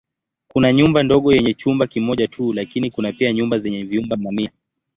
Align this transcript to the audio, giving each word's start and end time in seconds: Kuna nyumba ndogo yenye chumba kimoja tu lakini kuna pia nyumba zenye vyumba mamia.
Kuna 0.47 0.73
nyumba 0.73 1.03
ndogo 1.03 1.33
yenye 1.33 1.53
chumba 1.53 1.87
kimoja 1.87 2.27
tu 2.27 2.53
lakini 2.53 2.91
kuna 2.91 3.11
pia 3.11 3.33
nyumba 3.33 3.57
zenye 3.57 3.83
vyumba 3.83 4.17
mamia. 4.17 4.51